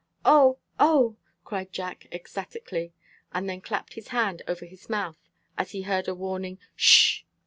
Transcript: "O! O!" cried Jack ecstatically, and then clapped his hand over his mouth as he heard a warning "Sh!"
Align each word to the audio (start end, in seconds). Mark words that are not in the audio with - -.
"O! 0.25 0.57
O!" 0.79 1.15
cried 1.45 1.71
Jack 1.71 2.07
ecstatically, 2.11 2.91
and 3.33 3.47
then 3.47 3.61
clapped 3.61 3.93
his 3.93 4.07
hand 4.07 4.41
over 4.47 4.65
his 4.65 4.89
mouth 4.89 5.19
as 5.59 5.73
he 5.73 5.83
heard 5.83 6.07
a 6.07 6.15
warning 6.15 6.57
"Sh!" 6.75 7.21